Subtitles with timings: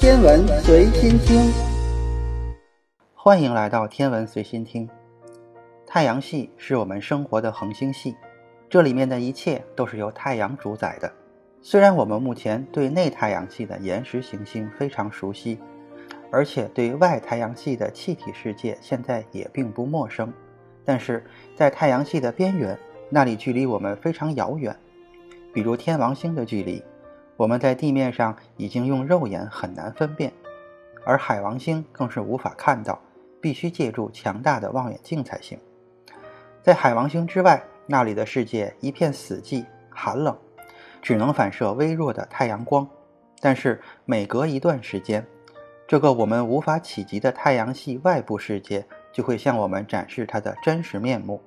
[0.00, 1.52] 天文随心听，
[3.14, 4.88] 欢迎来到天文随心听。
[5.86, 8.16] 太阳系是我们生活的恒星系，
[8.66, 11.12] 这里面的一切都是由太阳主宰的。
[11.60, 15.58] 虽然我们目前对内太阳系的岩石行星非常熟悉，
[16.32, 20.32] 而且对外太阳系的气体世界现在也并不陌生，
[20.82, 21.22] 但是
[21.54, 22.74] 在太阳系的边缘，
[23.10, 24.74] 那里距离我们非常遥远，
[25.52, 26.82] 比如天王星的距离。
[27.40, 30.30] 我们在地面上已经用肉眼很难分辨，
[31.06, 33.00] 而海王星更是无法看到，
[33.40, 35.58] 必须借助强大的望远镜才行。
[36.62, 40.36] 在海王星之外，那里的世界一片死寂、寒冷，
[41.00, 42.86] 只能反射微弱的太阳光。
[43.40, 45.26] 但是每隔一段时间，
[45.88, 51.40] 这个我们无法企及的太阳系外部世界就会向我们展示它的真实面目，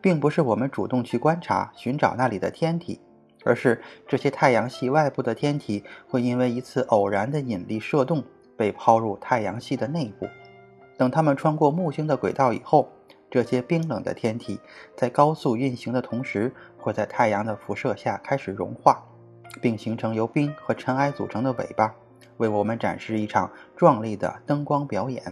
[0.00, 3.00] 并不是我们主动去观察、寻找那里的天体。
[3.46, 8.24] 而是这些太阳系外部的天体会因为一次偶然的引力射动
[8.56, 10.26] 被抛入太阳系的内部。
[10.98, 12.90] 等它们穿过木星的轨道以后，
[13.30, 14.58] 这些冰冷的天体
[14.96, 19.02] 在高速运行的同时，会在太阳的辐射下开始融化，
[19.60, 21.94] 并形成由冰和尘埃组成的尾巴，
[22.38, 25.22] 为我们展示一场壮丽的灯光表演。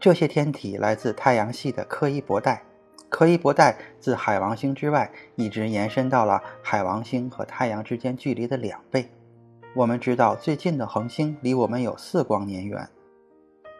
[0.00, 2.62] 这些天体来自太阳系的柯伊伯带。
[3.08, 9.08] 柯伊伯带自海王星之外一直延伸到了海王星和太阳之间距离的两倍。
[9.74, 12.88] 我们知道最近的恒星离我们有四光年远，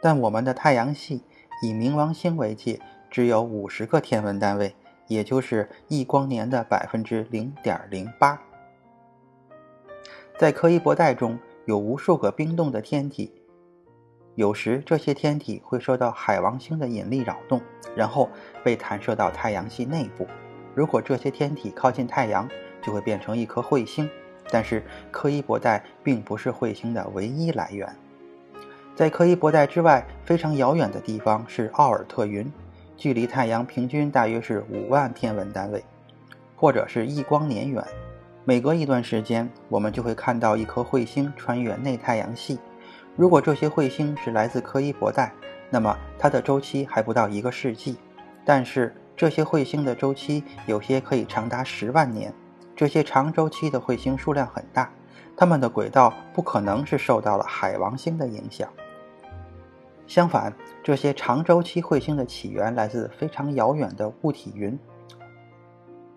[0.00, 1.22] 但我们的太阳系
[1.62, 4.74] 以冥王星为界，只有五十个天文单位，
[5.08, 8.40] 也就是一光年的百分之零点零八。
[10.38, 13.37] 在柯伊伯带中有无数个冰冻的天体。
[14.38, 17.60] 有时这些天体会受到海王星的引力扰动，
[17.96, 18.30] 然后
[18.62, 20.24] 被弹射到太阳系内部。
[20.76, 22.48] 如果这些天体靠近太阳，
[22.80, 24.08] 就会变成一颗彗星。
[24.48, 27.92] 但是柯伊伯带并不是彗星的唯一来源，
[28.94, 32.48] 在柯伊伯带之外非常遥远的地方是奥尔特云，
[32.96, 35.82] 距离太阳平均大约是五万天文单位，
[36.54, 37.84] 或者是一光年远。
[38.44, 42.60] 每隔一段时间，我们就会看到一颗彗星穿越内太阳系。
[43.18, 45.32] 如果这些彗星是来自柯伊伯带，
[45.70, 47.96] 那么它的周期还不到一个世纪。
[48.44, 52.32] 但是这些彗星的周期有些可以长达十万年。
[52.76, 54.88] 这些长周期的彗星数量很大，
[55.36, 58.68] 它们的轨道不可能是受到了海王星的影响。
[60.06, 64.78] 相反，这些长周期彗星的起源来自非常遥远的物体云。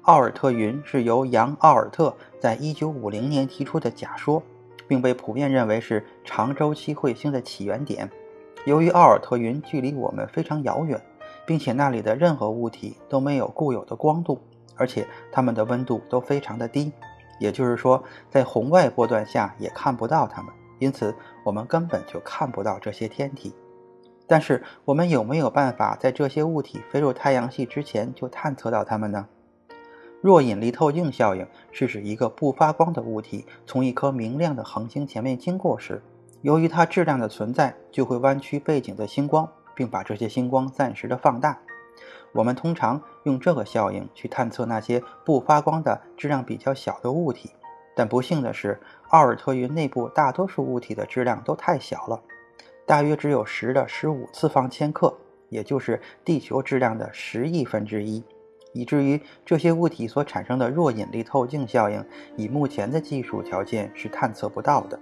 [0.03, 4.44] 奥尔特云是由杨·奥尔特在一九五零年提出的假说。
[4.91, 8.12] 并被普遍认为是长周期彗星的起源点。
[8.66, 11.02] 由于奥尔特云距离我们非常遥远，
[11.47, 14.41] 并且那里的任何物体都没有固有的光度，
[14.75, 16.91] 而且它们的温度都非常的低，
[17.40, 21.16] 也就是说，在红外波段下也看不到它们，因此
[21.46, 23.56] 我们根本就看不到这些天体。
[24.28, 29.25] 但是，我们有没有办法在这些物体飞入太阳系之前就探测到它们呢？
[30.21, 35.99] 弱引力透镜效应是指一个不发光的物体从一颗明亮的恒星前面经过时，
[36.41, 41.57] 由于它质量的存在，就会弯曲背景的星光，并把这些星光暂时的放大。
[42.33, 47.49] 我们通常用这个效应去探测那些不发光的质量比较小的物体，
[47.95, 52.21] 但不幸的是，奥尔特云内部大多数物体的质量都太小了，
[52.85, 55.17] 大约只有十的十五次方千克，
[55.49, 58.23] 也就是地球质量的十亿分之一。
[58.73, 62.03] 以至于这些物体所产生的弱引力透镜效应，
[62.35, 64.99] 以目前的技术条件是探测不到的。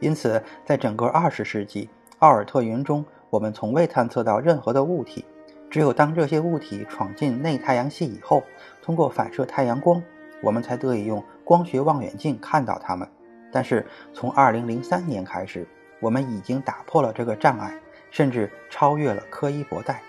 [0.00, 1.88] 因此，在整个二十世纪，
[2.18, 5.24] 奥尔特云中我们从未探测到任何的物体。
[5.70, 8.42] 只有当这些物体闯进内太阳系以后，
[8.82, 10.02] 通过反射太阳光，
[10.42, 13.08] 我们才得以用光学望远镜看到它们。
[13.50, 15.66] 但是，从2003年开始，
[15.98, 17.74] 我们已经打破了这个障碍，
[18.10, 20.02] 甚至超越了柯伊伯带。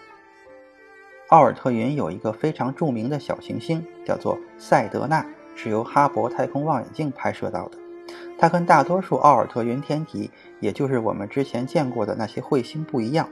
[1.33, 7.77] 奥尔特云有一个非常著名的小行星，叫做赛德纳，是由哈勃太空望远镜拍摄到的。
[8.38, 13.27] 它跟大多数奥尔特云天体，也就是我们之前见过的那些彗星不一样。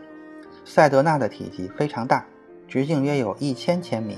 [0.66, 2.26] 赛德纳的体积非常大，
[2.68, 4.18] 直径约有一千千米，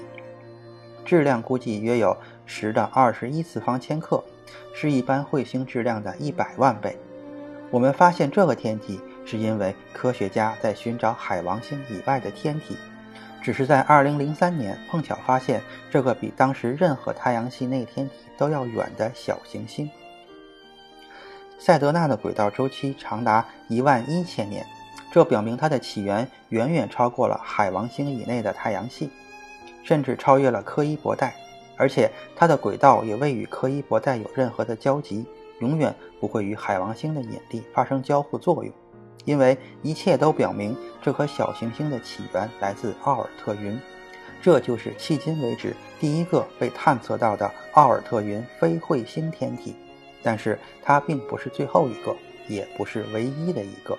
[1.04, 2.16] 质量估计约有
[2.46, 4.24] 十的二十一次方千克，
[4.74, 6.98] 是一般彗星质量的一百万倍。
[7.70, 12.78] 我们发现这个天体，是因为科学家在寻找海王星以外的天体。
[13.44, 15.62] 只是在2003年碰巧发现
[15.92, 19.90] 这个比当时任何太阳系内天体都要远的小行星。
[21.60, 24.66] 赛德纳的轨道周期长达一万一千年，
[25.12, 29.10] 这表明它的起源远远超过了海王星以内的太阳系，
[29.84, 31.36] 甚至超越了柯伊伯带，
[31.78, 35.26] 而且它的轨道也未与柯伊伯带有任何的交集，
[35.60, 38.74] 永远不会与海王星的引力发生交互作用，
[39.26, 43.80] 因为一切都表明这颗小行星的起源来自奥尔特云。
[44.42, 49.74] 这就是迄今为止第一个被探测到的奥尔特云非彗星天体，
[50.22, 52.14] 但是它并不是最后一个，
[52.50, 53.98] 也不是唯一的一个。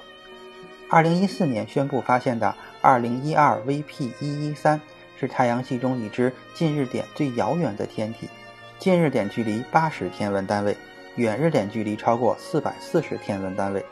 [0.90, 4.78] 二零一四年宣布发现的二零一二 VP 一一三
[5.18, 8.28] 是太阳系中已知近日点最遥远的天体，
[8.78, 10.76] 近日点距离八十天文单位，
[11.16, 13.82] 远日点距离超过四百四十天文单位。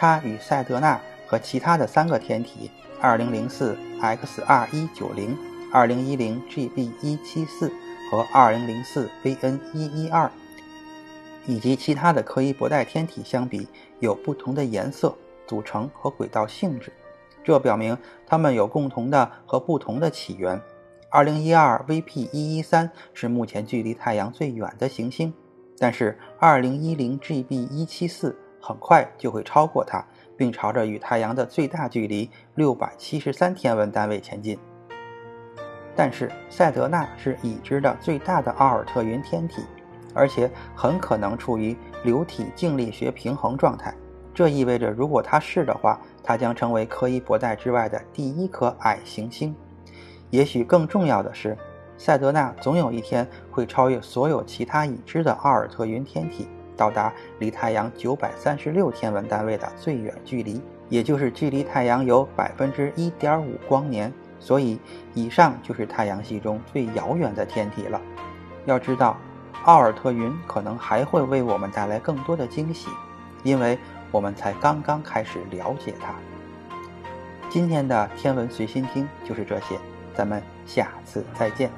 [0.00, 2.70] 它与塞德纳和其他的三个天体
[3.02, 5.36] 二零零四 XR 一九零。
[5.70, 7.70] 二零一零 GB 一七四
[8.10, 10.28] 和二零零四 VN 一一二，
[11.46, 13.68] 以及其他的柯伊伯带天体相比，
[14.00, 15.14] 有不同的颜色、
[15.46, 16.92] 组成和轨道性质，
[17.44, 20.60] 这表明它们有共同的和不同的起源。
[21.08, 25.32] 二零一二 VP 一一三是目前距离太阳最远的行星，
[25.78, 30.04] 但是二零一零 GB 一七四很快就会超过它，
[30.36, 34.58] 并朝着与太阳的最大距离六百七十三天文单位前进。
[35.96, 39.64] 但是塞德纳是已知的最大的奥尔特云天体，
[40.14, 43.94] 而且很可能处于流体静力学平衡状态。
[44.32, 49.54] 这意味着，如果它是的话，它将成为柯伊伯带之外的第一颗矮行星。
[50.30, 51.58] 也许更重要的是，
[51.98, 56.48] 塞德纳总有一天会超越所有其他已知的奥尔特云天体，
[56.80, 64.10] 到达离太阳九百三十六天文单位的最远距离，也就是距离太阳有百分之一点五光年。
[64.38, 64.80] 所以，
[65.12, 68.00] 以上就是太阳系中最遥远的天体了。
[68.64, 69.18] 要知道，
[69.64, 72.88] 奥尔特云可能还会为我们带来更多的惊喜，
[73.42, 73.78] 因为
[74.10, 76.14] 我们才刚刚开始了解它。
[77.50, 79.78] 今天的天文随心听就是这些，
[80.14, 81.70] 咱们下次再见。